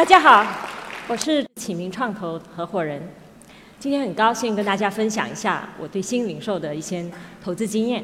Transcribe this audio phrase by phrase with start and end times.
[0.00, 0.46] 大家好，
[1.08, 3.06] 我是启明创投合伙人。
[3.78, 7.04] 今天很高兴跟大家分享一下我对新零售的一些
[7.44, 8.02] 投资经验。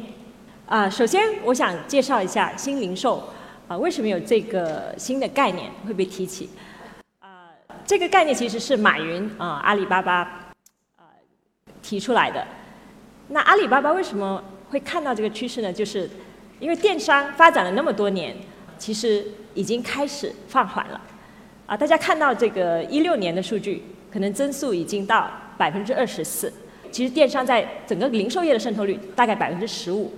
[0.67, 3.27] 啊，首先我想介绍一下新零售
[3.67, 6.51] 啊，为什么有这个新的概念会被提起？
[7.21, 7.49] 啊，
[7.87, 10.17] 这个概念其实是马云啊，阿里巴巴
[10.97, 11.09] 啊
[11.81, 12.47] 提出来的。
[13.29, 15.73] 那阿里巴巴为什么会看到这个趋势呢？
[15.73, 16.11] 就是
[16.61, 18.37] 因为电商发展了那么多年，
[18.77, 19.25] 其实
[19.55, 21.01] 已经开始放缓了。
[21.67, 26.53] 啊，大家看到这个一六年的数据，可能增速已经到百分之二十四。
[26.93, 30.15] 其实电商在整个零售业的渗透率大概百分之十五。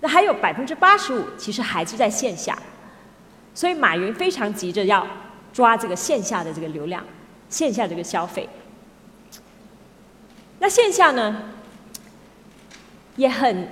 [0.00, 2.56] 那还有百分之八十五，其实还是在线下。
[3.54, 5.06] 所以马云非常急着要
[5.52, 7.04] 抓这个线下的这个流量，
[7.48, 8.48] 线下这个消费。
[10.60, 11.50] 那线下呢，
[13.16, 13.68] 也很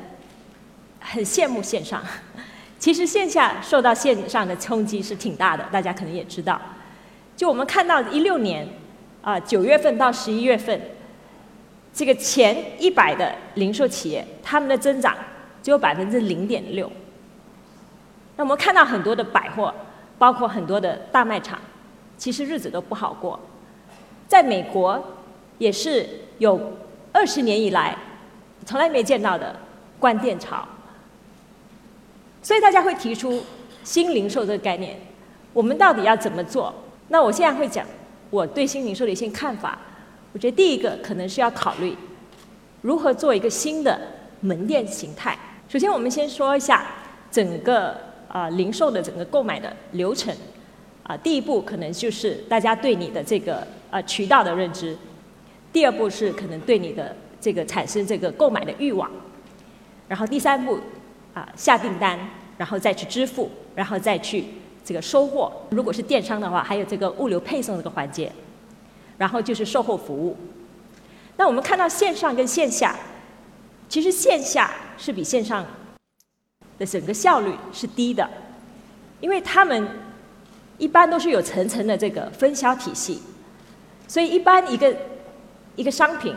[1.00, 2.02] 很羡慕线上。
[2.82, 6.60] 其实线下受到线上的冲击是挺大的，大家可能也知道。
[7.36, 8.66] 就我们看到一六年
[9.22, 10.80] 啊九月份到十一月份，
[11.94, 15.16] 这个前一百的零售企业，他们的增长
[15.62, 16.90] 只有百分之零点六。
[18.36, 19.72] 那我们看到很多的百货，
[20.18, 21.56] 包括很多的大卖场，
[22.18, 23.38] 其实日子都不好过。
[24.26, 25.00] 在美国，
[25.58, 26.04] 也是
[26.38, 26.72] 有
[27.12, 27.96] 二十年以来
[28.66, 29.54] 从来没见到的
[30.00, 30.66] 关店潮。
[32.42, 33.40] 所以大家会提出
[33.84, 34.98] 新零售这个概念，
[35.52, 36.74] 我们到底要怎么做？
[37.08, 37.86] 那我现在会讲
[38.30, 39.78] 我对新零售的一些看法。
[40.32, 41.96] 我觉得第一个可能是要考虑
[42.80, 44.00] 如何做一个新的
[44.40, 45.38] 门店形态。
[45.68, 46.86] 首先，我们先说一下
[47.30, 47.96] 整个
[48.28, 50.34] 啊零售的整个购买的流程。
[51.04, 54.96] 啊，第一步可能就是大家对你的这个呃渠道的认知，
[55.72, 59.10] 第二步是可能对你的这个产生这个购买的欲望，
[60.08, 60.78] 然后第三步。
[61.34, 62.18] 啊，下订单，
[62.58, 64.44] 然后再去支付，然后再去
[64.84, 65.50] 这个收货。
[65.70, 68.30] 如果是电商的话，还有这个物流配送这个环节，
[69.16, 70.36] 然后就是售后服务。
[71.36, 72.94] 那我们看到线上跟线下，
[73.88, 75.64] 其实线下是比线上
[76.78, 78.28] 的整个效率是低的，
[79.20, 79.88] 因为他们
[80.76, 83.22] 一般都是有层层的这个分销体系，
[84.06, 84.94] 所以一般一个
[85.76, 86.36] 一个商品，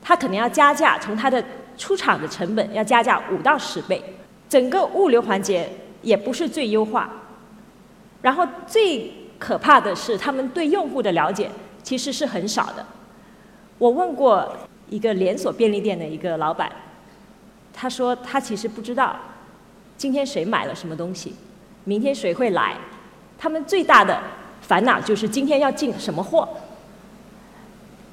[0.00, 1.44] 它可能要加价，从它的
[1.76, 4.02] 出厂的成本要加价五到十倍，
[4.48, 5.68] 整个物流环节
[6.02, 7.10] 也不是最优化，
[8.20, 11.50] 然后最可怕的是他们对用户的了解
[11.82, 12.86] 其实是很少的。
[13.78, 14.56] 我问过
[14.88, 16.70] 一个连锁便利店的一个老板，
[17.72, 19.16] 他说他其实不知道
[19.96, 21.34] 今天谁买了什么东西，
[21.84, 22.76] 明天谁会来，
[23.38, 24.22] 他们最大的
[24.60, 26.48] 烦恼就是今天要进什么货。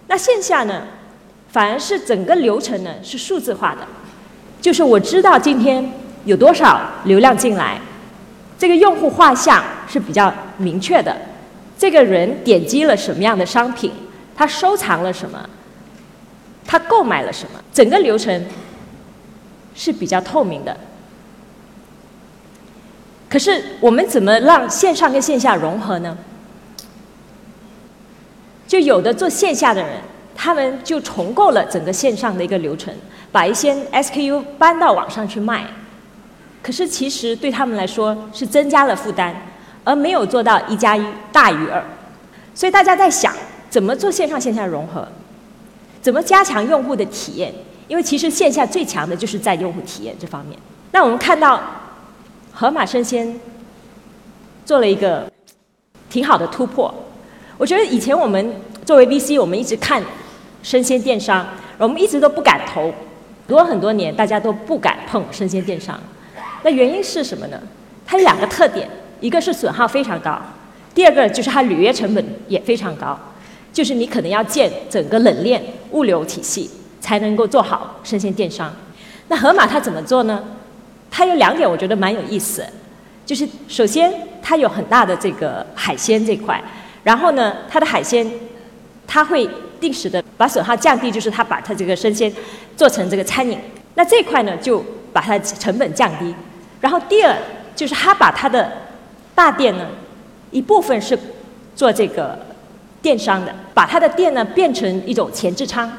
[0.07, 0.87] 那线下呢？
[1.49, 3.87] 反而是整个流程呢是数字化的，
[4.61, 5.91] 就是我知道今天
[6.25, 7.81] 有多少流量进来，
[8.57, 11.17] 这个用户画像是比较明确的，
[11.77, 13.91] 这个人点击了什么样的商品，
[14.35, 15.49] 他收藏了什么，
[16.65, 18.45] 他购买了什么，整个流程
[19.73, 20.77] 是比较透明的。
[23.27, 26.17] 可是我们怎么让线上跟线下融合呢？
[28.67, 29.91] 就有的做线下的人。
[30.41, 32.93] 他们就重构了整个线上的一个流程，
[33.29, 35.65] 把一些 SKU 搬到网上去卖。
[36.63, 39.35] 可是其实对他们来说是增加了负担，
[39.83, 41.83] 而没有做到一加一大于二。
[42.55, 43.33] 所以大家在想，
[43.69, 45.05] 怎么做线上线下融合？
[46.01, 47.53] 怎么加强用户的体验？
[47.89, 50.57] 因为其实线下最强的就是在用户体验这方面。
[50.93, 51.61] 那我们看到，
[52.53, 53.37] 盒马生鲜
[54.65, 55.29] 做了一个
[56.09, 56.93] 挺好的突破。
[57.57, 58.55] 我觉得以前我们
[58.85, 60.01] 作为 VC，我们一直看。
[60.61, 61.47] 生鲜电商，
[61.77, 62.93] 我们一直都不敢投，
[63.47, 65.99] 多很多年大家都不敢碰生鲜电商。
[66.63, 67.57] 那原因是什么呢？
[68.05, 68.89] 它有两个特点，
[69.21, 70.37] 一个是损耗非常高，
[70.93, 73.17] 第二个就是它履约成本也非常高，
[73.71, 76.69] 就是你可能要建整个冷链物流体系
[76.99, 78.73] 才能够做好生鲜电商。
[79.29, 80.43] 那盒马它怎么做呢？
[81.09, 82.65] 它有两点我觉得蛮有意思，
[83.25, 86.61] 就是首先它有很大的这个海鲜这块，
[87.03, 88.29] 然后呢它的海鲜
[89.07, 89.49] 它会。
[89.79, 92.31] 定时的把损耗降低，就是他把他这个生鲜
[92.75, 93.57] 做成这个餐饮，
[93.95, 94.83] 那这块呢就
[95.13, 96.33] 把它成本降低。
[96.81, 97.35] 然后第二
[97.75, 98.71] 就是他把他的
[99.33, 99.87] 大店呢
[100.51, 101.17] 一部分是
[101.75, 102.37] 做这个
[103.01, 105.89] 电商的，把他的店呢变成一种前置仓，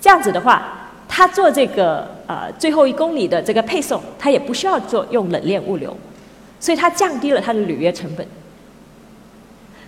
[0.00, 5.96] 这样子的话，他做这个呃最后一公里的这个配送，他也不需要做用冷链物流，
[6.60, 8.26] 所以它降低了它的履约成本。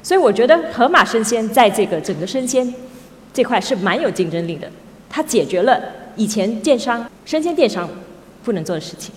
[0.02, 2.72] 所以我觉得盒马生鲜在这个整个生鲜。
[3.36, 4.66] 这块是蛮有竞争力的，
[5.10, 5.78] 它解决了
[6.16, 7.86] 以前电商生鲜电商
[8.42, 9.14] 不能做的事情。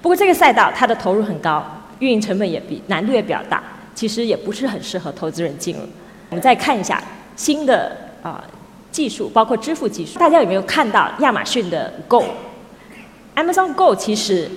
[0.00, 1.62] 不过这个赛道它的投入很高，
[1.98, 3.62] 运营成本也比难度也比较大，
[3.94, 5.82] 其实也不是很适合投资人进入。
[6.30, 7.02] 我们再看一下
[7.36, 8.42] 新的啊
[8.90, 14.50] 技术，包括支付技术，大家有没有看到亚马逊的 Go？Amazon Go 其实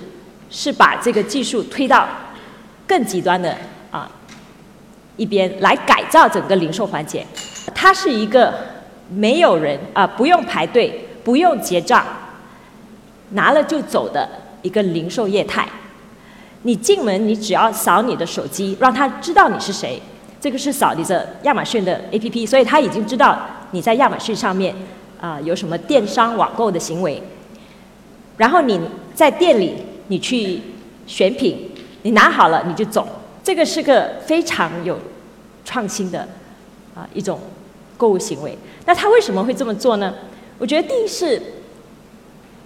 [0.48, 2.08] 是把这个技术推到
[2.86, 3.54] 更极端的
[3.90, 4.10] 啊
[5.18, 7.26] 一边来改造整个零售环节。
[7.72, 8.52] 它是一个
[9.08, 12.04] 没有人啊不用排队、不用结账，
[13.30, 14.28] 拿了就走的
[14.62, 15.68] 一个零售业态。
[16.62, 20.00] 你进门，你只要扫你的手机，让他知道你是谁。
[20.40, 23.38] 这个是扫你的亚马逊的 APP，所以他已经知道
[23.70, 24.74] 你在亚马逊上面
[25.20, 27.22] 啊有什么电商网购的行为。
[28.36, 28.80] 然后你
[29.14, 29.74] 在店里，
[30.08, 30.60] 你去
[31.06, 31.70] 选品，
[32.02, 33.06] 你拿好了你就走。
[33.42, 34.98] 这个是个非常有
[35.64, 36.26] 创新的
[36.94, 37.40] 啊一种
[37.96, 38.56] 购物行为。
[38.86, 40.14] 那他为什么会这么做呢？
[40.58, 41.40] 我觉得第一是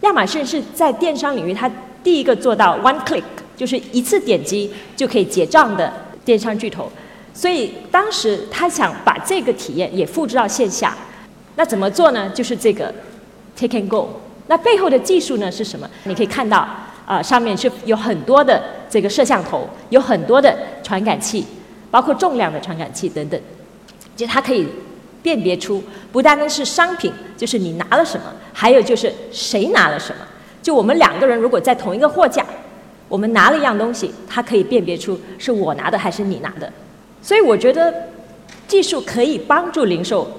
[0.02, 1.70] 亚马逊是在电商领域，它
[2.02, 3.22] 第一个做到 one click。
[3.56, 5.92] 就是一次点击就可以结账的
[6.24, 6.88] 电商巨头，
[7.34, 10.96] 所以当时他想把这个体验也复制到线下，
[11.56, 12.30] 那怎么做呢？
[12.30, 12.94] 就是这个
[13.56, 14.10] Take and Go。
[14.46, 15.90] 那背后的技术呢是什么？
[16.04, 16.68] 你可以看到
[17.04, 21.44] 啊，上面是有很多的这个摄像头，有很多的传感器，
[21.90, 23.40] 包括重量的传感器等等，
[24.18, 24.66] 就它可以
[25.22, 30.26] 辨别出不单单是商品，就是你拿了什么，还有就是谁拿了什么。
[30.60, 32.44] 就我们两个人如果在同一个货架。
[33.08, 36.70] 我们拿了一样东西，它可以辨别出是我拿的还是你拿的，
[37.22, 37.90] 所以我觉得
[38.66, 40.30] 技术可以帮助零售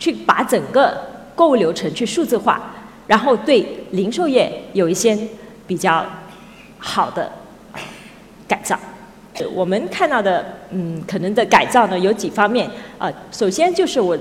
[0.00, 1.00] 去把整个
[1.36, 2.74] 购物流程去数字化，
[3.06, 5.16] 然后对零售业有一些
[5.64, 6.04] 比较
[6.78, 7.30] 好的
[8.48, 8.76] 改造。
[9.46, 14.16] 我们看到的，嗯，可能的改造呢有几方面啊，首先就是我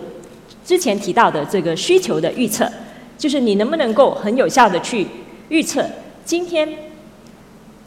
[0.65, 2.69] 之前提到的这个需求的预测，
[3.18, 5.06] 就是你能不能够很有效的去
[5.50, 5.85] 预测
[6.25, 6.68] 今天。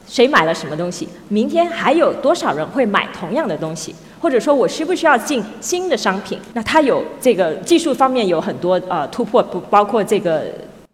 [0.07, 1.09] 谁买了什么东西？
[1.29, 3.95] 明天还有多少人会买同样的东西？
[4.21, 6.39] 或者说我需不需要进新的商品？
[6.53, 10.43] 那它有这个技术方面有很多呃突破，不包括这个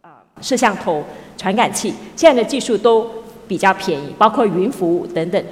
[0.00, 1.02] 啊摄像头、
[1.36, 3.04] 传感器，现在的技术都
[3.48, 5.44] 比较便宜，包括云服务等等。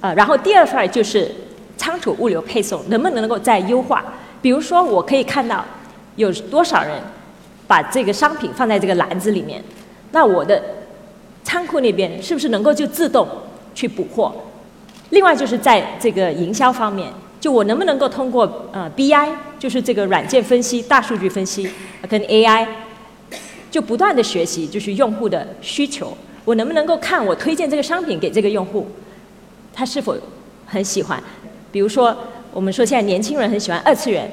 [0.00, 1.30] 呃，然后第二块就是
[1.76, 4.04] 仓储物流配送能不能能够再优化？
[4.40, 5.64] 比如说我可以看到
[6.16, 7.00] 有多少人
[7.66, 9.62] 把这个商品放在这个篮子里面，
[10.12, 10.62] 那我的。
[11.48, 13.24] 仓库那边是不是能够就自动
[13.72, 14.34] 去补货？
[15.10, 17.08] 另外就是在这个营销方面，
[17.40, 21.70] 就我能不能够通过呃 BI，就是这个软件分析、大数据分析
[22.08, 22.66] 跟 AI，
[23.70, 28.88] 就不断的学习，就是用户的需求，我能不能够看我推荐这个商品给这个用户，
[29.76, 30.16] 他是否
[30.66, 31.22] 很喜欢？
[31.70, 32.16] 比如说
[32.50, 34.28] 我们说现在年轻人很喜欢二次元，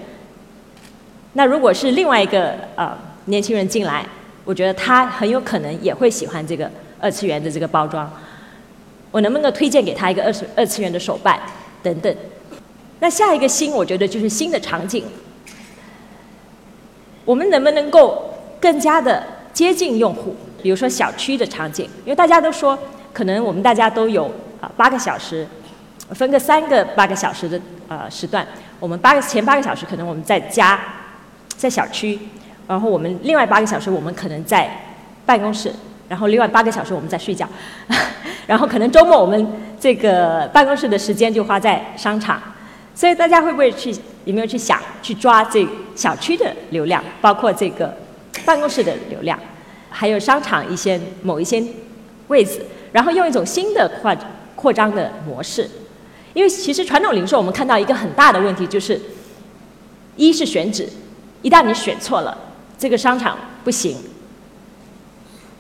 [1.34, 4.04] 那如果是另外一个呃年轻人进来，
[4.46, 6.72] 我觉得他很有可能也会喜欢这个。
[7.00, 8.10] 二次元的这个包装，
[9.12, 11.38] 我能不能推荐给他一个二次二次元的手办
[11.82, 12.16] 等等？
[13.02, 15.04] 那下一个新，我觉得就是新的场景。
[17.26, 20.34] 我们能不能够更加的接近用户？
[20.62, 22.80] 比如说小区的场景，因为大家都说，
[23.12, 24.32] 可能我们大家都有
[24.76, 25.48] 八个小时，
[26.12, 28.46] 分个三个八个小时的呃时段，
[28.80, 30.80] 我们八个前八个小时可能我们在家，
[31.56, 32.20] 在小区，
[32.68, 34.70] 然后我们另外八个小时我们可能在
[35.26, 35.74] 办公室。
[36.10, 37.48] 然后另外八个小时我们在睡觉，
[38.46, 39.48] 然后可能周末我们
[39.80, 42.40] 这个办公室的时间就花在商场，
[42.94, 43.90] 所以大家会不会去
[44.26, 47.98] 有没有去想去抓这小区的流量，包括这个
[48.46, 49.40] 办公室的流量，
[49.90, 51.64] 还有商场一些某一些
[52.28, 52.62] 位置，
[52.92, 54.14] 然后用一种新的扩
[54.64, 55.70] 扩张的模式，
[56.34, 58.98] 因为其实传统零售我们看到一个很大的问题就是，
[60.16, 60.88] 一是选址，
[61.42, 62.38] 一旦你选错了，
[62.78, 63.98] 这个商场不行。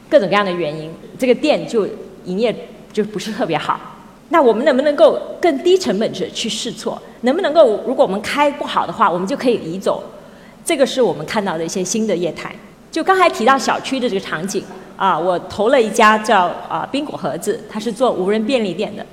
[0.10, 1.86] 各种各样的原因，这个店就
[2.24, 2.56] 营业
[2.94, 3.78] 就不是特别好。
[4.30, 7.02] 那我们能不能够更低成本的去试错？
[7.24, 10.02] 能不能够，如果我们开不好的话，我们就可以移走？
[10.64, 12.56] 这个是我们看到的一些新的业态。
[12.90, 14.64] 就刚才提到小区的这个场景
[15.04, 19.06] 啊，我投了一家叫啊冰果盒子，它是做无人便利店的。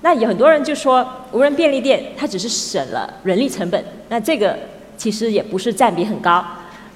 [0.00, 4.58] 那有很多人就说，无人便利店它只是省了人力成本，那这个
[4.96, 6.44] 其实也不是占比很高。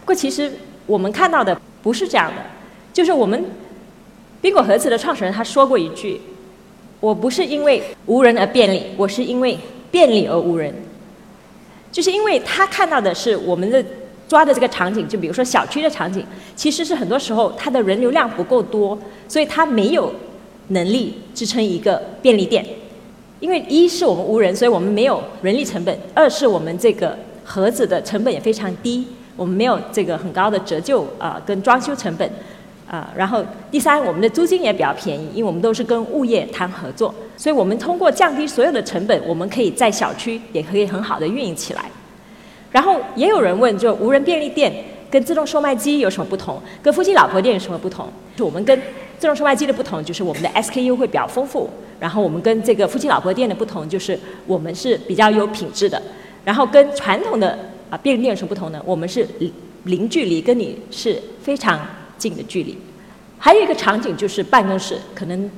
[0.01, 0.53] 不过其实
[0.87, 2.43] 我们看到的不是这样的。
[2.93, 3.45] 就是我们
[4.41, 6.21] 冰果盒子的创始人他说过一句
[6.99, 9.57] ：“我不是因为无人而便利，我是因为
[9.93, 10.75] 便利而无人。”
[11.93, 13.85] 就是因为他看到的是我们的
[14.33, 16.25] 抓的这个场景，就比如说小区的场景，
[16.57, 18.99] 其实是很多时候它的人流量不够多，
[19.29, 20.11] 所以它没有
[20.69, 22.65] 能力支撑一个便利店。
[23.41, 32.27] 因为一是我们无人，所以我们没有人力成本；二是我们这个盒子的成本也非常低，我们没有这个很高的折旧啊跟装修成本。
[32.89, 41.85] 啊，然后第三，我们的租金也比较便宜，因为我们都是跟物业谈合作，所以我们通过降低所有的成本，我们可以在小区也可以很好的运营起来。
[42.73, 44.73] 然后也有人问，就无人便利店
[45.11, 46.61] 跟自动售卖机有什么不同？
[46.83, 48.09] 跟夫妻老婆店有什么不同？
[48.35, 48.77] 就我们跟
[49.19, 51.69] 自动售卖机的不同，就是我们的 SKU 会比较丰富。
[52.01, 56.01] 然后我们跟这个夫妻老婆店的不同，就是我们是比较有品质的。
[56.45, 57.57] 然后跟传统的
[57.91, 58.83] 啊便利店有什么不同呢？
[58.85, 59.25] 我们是
[59.85, 61.79] 零距离，跟你是非常
[62.17, 62.77] 近的距离。
[63.39, 65.51] 还有一个场景就是办公室，可能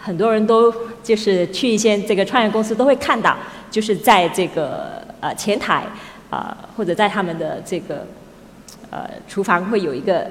[0.00, 0.74] 很多人都
[1.04, 3.36] 就是去一些这个创业公司都会看到，
[3.70, 5.84] 就是在这个呃前台。
[6.32, 8.06] 啊，或者在他们的这个
[8.88, 10.26] 呃厨房会有一个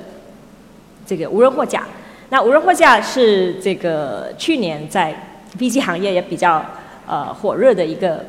[1.06, 1.84] 这个无人货架。
[2.30, 5.16] 那无人货架是这个去年在
[5.60, 6.66] VC 行业也比较
[7.06, 8.26] 呃火热的一个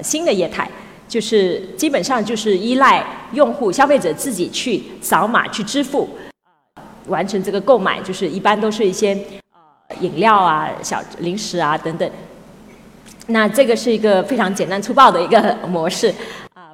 [0.00, 0.70] 新的业态，
[1.08, 6.10] 就是基本上就是依赖用户消费者自己去扫码去支付，
[7.06, 9.16] 完成这个购买，就是一般都是一些
[9.88, 12.10] 呃饮料啊、小零食啊等等。
[13.28, 16.14] 那这个是一个非常简单粗暴的一个模式。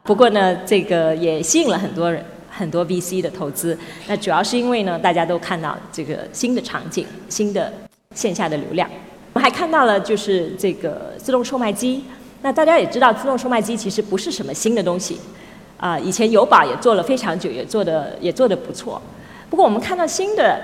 [0.05, 3.79] 不过呢，这个也吸引了很多人、很多 VC 的投资。
[4.09, 7.73] 那主要是因为呢，大家都看到这个新的场景、新的
[8.15, 8.91] 线下的流量。
[9.33, 12.03] 我们还看到了就是这个自动售卖机。
[12.43, 15.21] 那大家也知道，自动售卖机其实不是什么新的东西，
[15.77, 19.01] 啊，以前友宝也做了非常久，也做的也做的不错。
[19.49, 20.61] 不过我们看到新的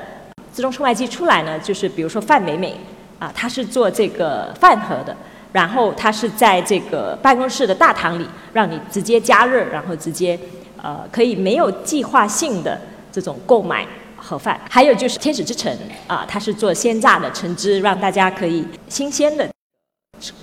[0.52, 2.76] 自动售卖机出来呢，就是比如说范美美，
[3.20, 5.16] 啊，它是做这个饭盒的。
[5.52, 10.38] 然后它是在这个办公室的大堂里，让你直接加热，然后直接，
[10.82, 12.78] 呃，可以没有计划性的
[13.10, 13.86] 这种购买
[14.16, 14.60] 盒饭。
[14.68, 15.74] 还有就是天使之城
[16.06, 19.48] 啊，它是做鲜榨的橙汁，让大家可以新鲜的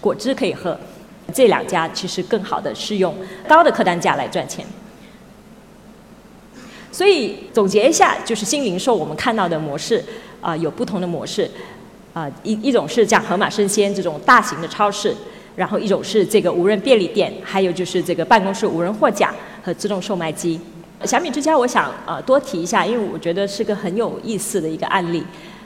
[0.01, 0.77] 果汁可以喝。
[1.33, 3.15] 这两家其实更好的是用
[3.47, 4.65] 高的客单价来赚钱。
[6.91, 10.03] 所以总结一下，就是新零售我们看到的模式
[10.41, 11.49] 啊，有不同的模式。
[12.15, 15.13] 啊，一一种是像盒马生鲜这种大型的超市，
[15.53, 20.57] 然后一种是这个无人便利店，还有就是这个办公室无人货架和自动售卖机。
[21.03, 25.21] 小米之家，我想呃多提一下，因为我觉得是个很有意思的一个案例。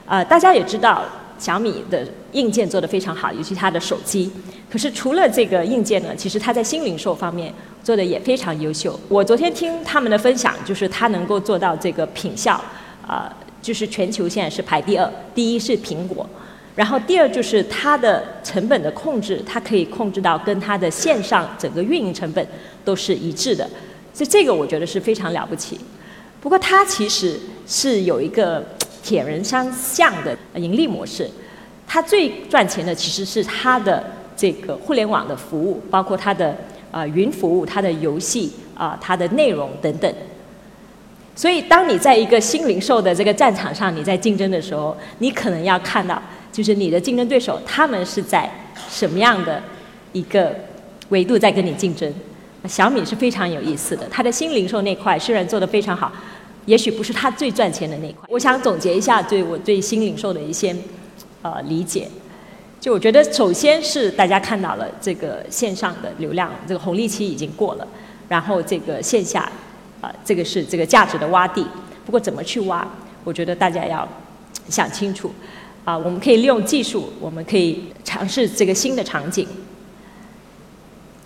[0.07, 1.03] 呃，大家也知道
[1.37, 4.31] 小米的硬件做得非常好，尤其它的手机。
[4.71, 7.53] 可是除了这个硬件呢，其实它在新零售方面
[7.83, 8.99] 做的也非常优秀。
[9.07, 12.59] 我昨天听他们的分享，就是它能够做到这个品效，
[13.05, 13.31] 啊。
[13.61, 16.27] 就是全球现在是排第二，第一是苹果，
[16.75, 22.47] 然后第二就是它的成本的控制，它可以控制到跟它的线上整个运营成本
[22.85, 23.69] 都是一致的，
[24.13, 25.79] 所以这个我觉得是非常了不起。
[26.39, 27.37] 不过它其实
[27.67, 28.63] 是有一个
[29.03, 31.29] 铁人三项的盈利模式，
[31.85, 34.01] 它最赚钱的其实是它的
[34.37, 36.55] 这个互联网的服务，包括它的
[36.91, 40.13] 啊云服务、它的游戏啊、它的内容等等。
[41.39, 48.51] 所以，当你在一个新零售的这个战场上，你在竞争的时候，你可能要看到，就是你的竞争对手他们是在
[48.89, 49.63] 什么样的
[50.11, 50.53] 一个
[51.07, 52.13] 维度在跟你竞争。
[52.67, 56.11] 小米是非常有意思的，它的新零售那块虽然做得非常好，
[56.65, 58.27] 也许不是它最赚钱的那块。
[58.27, 60.75] 我想总结一下对我对新零售的一些
[61.41, 62.09] 呃理解，
[62.81, 67.87] 就我觉得首先是大家看到了这个线上的流量这个红利期已经过了，
[68.27, 69.49] 然后这个线下。
[70.01, 71.65] 啊，这个是这个价值的洼地，
[72.05, 72.87] 不过怎么去挖，
[73.23, 74.07] 我觉得大家要
[74.69, 75.33] 想清楚。
[75.85, 79.47] 啊，我们可以利用技术，我们可以尝试这个新的场景，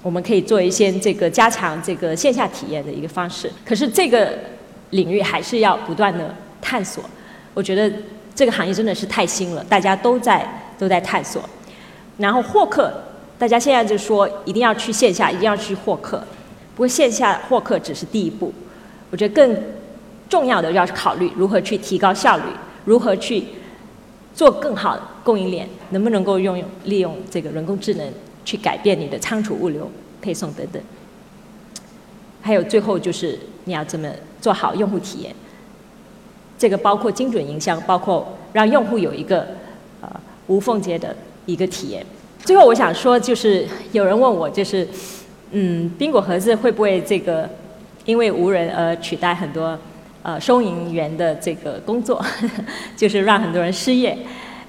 [0.02, 3.52] 我们可以做一些这个加强这个线下体验的一个方式。
[3.66, 4.32] 可是这个
[4.92, 7.04] 领域还是要不断的探索。
[7.54, 7.92] 我觉得
[8.34, 11.42] 这个行业真的是太新了，大家都在都在探索。
[12.18, 12.94] 然后获客，
[13.38, 16.24] 大家现在就说一定要去线下，一定要去获客。
[16.76, 18.54] 不过线下获客只是第一步。
[19.14, 19.56] 我觉得更
[20.28, 22.44] 重要的要考虑如何去提高效率，
[22.84, 23.44] 如何去
[24.34, 28.12] 做更好的供应链，能不能够用利用这个人工智能
[28.44, 29.88] 去改变你的仓储、物流、
[30.20, 30.82] 配送等等。
[32.42, 34.10] 还有最后就是你要怎么
[34.42, 35.36] 做好用户体验，
[36.58, 39.46] 这个包括精准营销，包括让用户有一个
[40.02, 40.10] 呃
[40.48, 41.16] 无缝接的
[41.46, 42.04] 一个体验。
[42.40, 44.88] 最后我想说，就是有人问我，就是
[45.52, 47.48] 嗯，宾果盒子会不会这个？
[48.06, 49.78] 因为无人而取代很多
[50.22, 52.24] 呃收银员的这个工作，
[52.98, 54.18] 就是让很多人失业。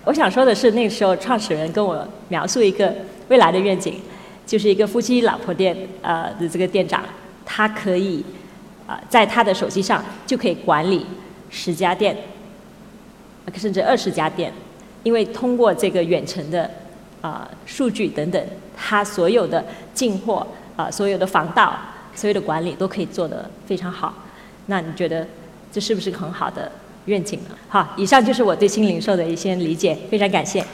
[0.05, 2.95] 我想说的是，那时候创始人跟我描述一个
[3.29, 3.95] 未来的愿景，
[4.47, 7.03] 就是一个夫妻老婆店呃的这个店长，
[7.45, 8.25] 他可以
[8.87, 11.07] 啊在他的手机上就可以管理
[11.50, 12.17] 十家店，
[13.55, 14.53] 甚至二十家店，
[15.03, 16.71] 因为通过这个远程的
[17.21, 19.64] 啊数据等等，他所有的
[19.95, 21.73] 进货啊所有的防盗。
[22.14, 24.14] 所有的管理都可以做得非常好，
[24.66, 25.26] 那你觉得
[25.73, 26.71] 这是不是很好的
[27.06, 27.56] 愿景呢？
[27.68, 30.64] 好，以上就是我对新零售的一些理解，非常感谢。